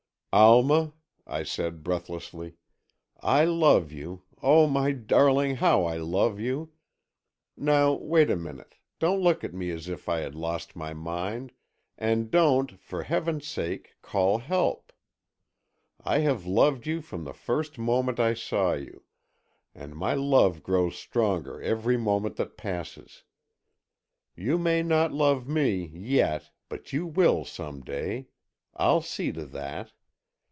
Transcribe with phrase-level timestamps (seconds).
[0.33, 0.93] "Alma,"
[1.27, 2.55] I said, breathlessly,
[3.19, 6.71] "I love you—oh, my darling, how I love you!
[7.57, 11.51] Now, wait a minute, don't look at me as if I had lost my mind,
[11.97, 14.93] and don't, for Heaven's sake, call help!
[15.99, 19.03] I have loved you from the first moment I saw you,
[19.75, 23.23] and my love grows stronger every moment that passes.
[24.33, 28.29] You may not love me—yet—but you will some day.
[28.75, 29.91] I'll see to that.